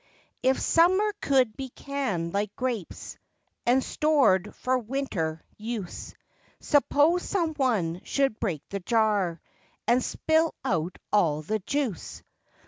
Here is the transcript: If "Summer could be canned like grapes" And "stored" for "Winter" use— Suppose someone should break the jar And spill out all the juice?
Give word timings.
If 0.41 0.59
"Summer 0.59 1.13
could 1.21 1.55
be 1.55 1.69
canned 1.69 2.33
like 2.33 2.55
grapes" 2.55 3.19
And 3.67 3.83
"stored" 3.83 4.55
for 4.55 4.79
"Winter" 4.79 5.43
use— 5.57 6.15
Suppose 6.59 7.21
someone 7.21 8.01
should 8.03 8.39
break 8.39 8.67
the 8.69 8.79
jar 8.79 9.39
And 9.87 10.03
spill 10.03 10.55
out 10.65 10.97
all 11.13 11.43
the 11.43 11.59
juice? 11.59 12.23